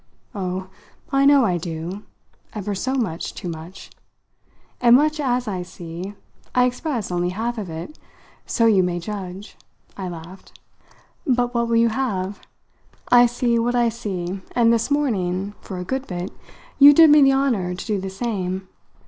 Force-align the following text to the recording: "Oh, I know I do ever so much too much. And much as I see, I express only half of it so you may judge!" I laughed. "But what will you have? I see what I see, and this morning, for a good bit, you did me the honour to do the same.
"Oh, 0.33 0.71
I 1.11 1.25
know 1.25 1.45
I 1.45 1.59
do 1.59 2.01
ever 2.53 2.73
so 2.73 2.95
much 2.95 3.35
too 3.35 3.47
much. 3.47 3.91
And 4.81 4.95
much 4.95 5.19
as 5.19 5.47
I 5.47 5.61
see, 5.61 6.15
I 6.55 6.65
express 6.65 7.11
only 7.11 7.29
half 7.29 7.59
of 7.59 7.69
it 7.69 7.99
so 8.47 8.65
you 8.65 8.81
may 8.81 8.97
judge!" 8.99 9.57
I 9.95 10.09
laughed. 10.09 10.59
"But 11.27 11.53
what 11.53 11.67
will 11.67 11.75
you 11.75 11.89
have? 11.89 12.39
I 13.09 13.27
see 13.27 13.59
what 13.59 13.75
I 13.75 13.89
see, 13.89 14.41
and 14.53 14.73
this 14.73 14.89
morning, 14.89 15.53
for 15.61 15.77
a 15.77 15.83
good 15.85 16.07
bit, 16.07 16.31
you 16.79 16.93
did 16.95 17.11
me 17.11 17.21
the 17.21 17.33
honour 17.33 17.75
to 17.75 17.85
do 17.85 18.01
the 18.01 18.09
same. 18.09 18.69